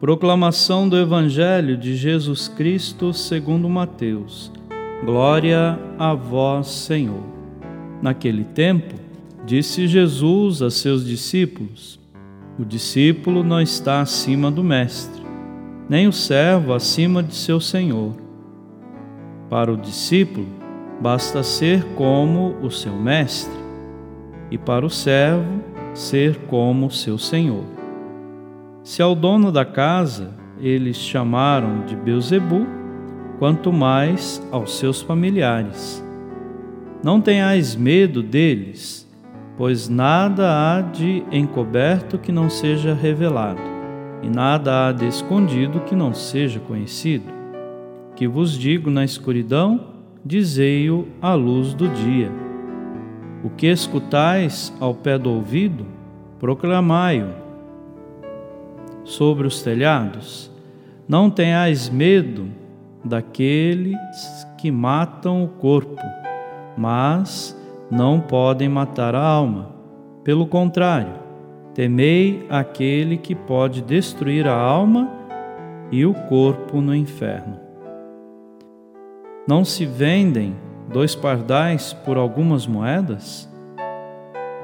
[0.00, 4.52] Proclamação do Evangelho de Jesus Cristo segundo Mateus.
[5.04, 7.22] Glória a vós, Senhor.
[8.02, 8.94] Naquele tempo,
[9.46, 11.98] disse Jesus a seus discípulos:
[12.58, 15.22] O discípulo não está acima do mestre,
[15.88, 18.14] nem o servo acima de seu senhor.
[19.48, 20.48] Para o discípulo,
[21.00, 23.54] basta ser como o seu mestre,
[24.50, 25.62] e para o servo,
[25.94, 27.73] ser como o seu senhor.
[28.84, 32.66] Se ao dono da casa eles chamaram de Beuzebu,
[33.38, 36.04] quanto mais aos seus familiares.
[37.02, 39.10] Não tenhais medo deles,
[39.56, 43.62] pois nada há de encoberto que não seja revelado,
[44.22, 47.32] e nada há de escondido que não seja conhecido.
[48.14, 52.30] Que vos digo na escuridão, dizei-o à luz do dia.
[53.42, 55.86] O que escutais ao pé do ouvido,
[56.38, 57.43] proclamai-o
[59.04, 60.50] sobre os telhados?
[61.06, 62.48] Não tenhais medo
[63.04, 63.98] daqueles
[64.58, 66.02] que matam o corpo,
[66.76, 67.56] mas
[67.90, 69.70] não podem matar a alma.
[70.24, 71.12] Pelo contrário,
[71.74, 75.10] temei aquele que pode destruir a alma
[75.92, 77.60] e o corpo no inferno.
[79.46, 80.56] Não se vendem
[80.90, 83.46] dois pardais por algumas moedas?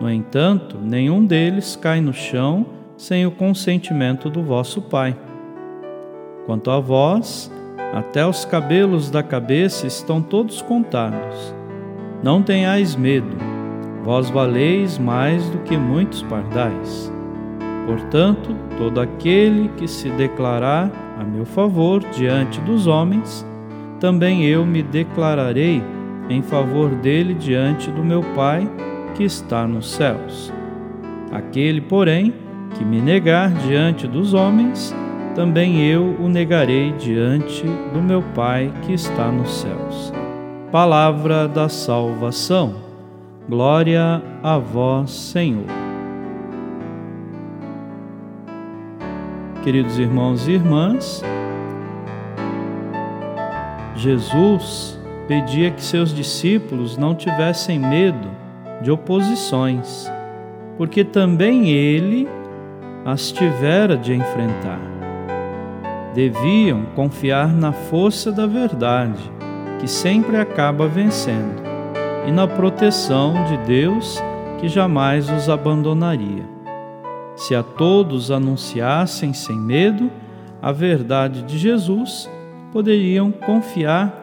[0.00, 2.66] No entanto, nenhum deles cai no chão
[3.02, 5.16] sem o consentimento do vosso Pai.
[6.46, 7.50] Quanto a vós,
[7.92, 11.52] até os cabelos da cabeça estão todos contados.
[12.22, 13.36] Não tenhais medo,
[14.04, 17.12] vós valeis mais do que muitos pardais.
[17.86, 20.88] Portanto, todo aquele que se declarar
[21.18, 23.44] a meu favor diante dos homens,
[23.98, 25.82] também eu me declararei
[26.30, 28.64] em favor dele diante do meu Pai
[29.16, 30.52] que está nos céus.
[31.32, 32.32] Aquele, porém,
[32.74, 34.94] que me negar diante dos homens,
[35.34, 40.12] também eu o negarei diante do meu Pai que está nos céus.
[40.70, 42.74] Palavra da salvação.
[43.48, 45.66] Glória a vós, Senhor.
[49.62, 51.22] Queridos irmãos e irmãs,
[53.94, 58.28] Jesus pedia que seus discípulos não tivessem medo
[58.82, 60.10] de oposições,
[60.76, 62.28] porque também ele
[63.04, 64.80] as tivera de enfrentar.
[66.14, 69.22] Deviam confiar na força da verdade,
[69.80, 71.62] que sempre acaba vencendo,
[72.26, 74.22] e na proteção de Deus,
[74.58, 76.44] que jamais os abandonaria.
[77.34, 80.10] Se a todos anunciassem sem medo
[80.60, 82.30] a verdade de Jesus,
[82.72, 84.22] poderiam confiar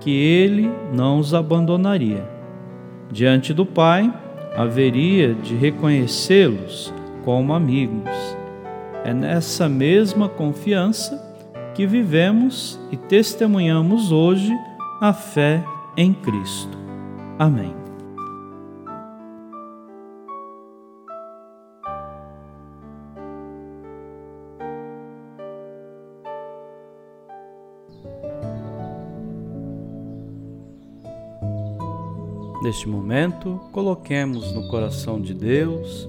[0.00, 2.28] que Ele não os abandonaria.
[3.10, 4.12] Diante do Pai,
[4.56, 6.92] haveria de reconhecê-los
[7.26, 8.08] como amigos.
[9.04, 11.20] É nessa mesma confiança
[11.74, 14.56] que vivemos e testemunhamos hoje
[15.00, 15.64] a fé
[15.96, 16.78] em Cristo.
[17.36, 17.74] Amém.
[32.62, 36.08] Neste momento, coloquemos no coração de Deus